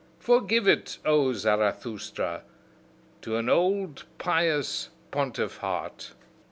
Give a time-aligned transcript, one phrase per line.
[0.17, 2.41] Forgive it, O Zarathustra,
[3.21, 6.13] to an old, pious pontiff heart!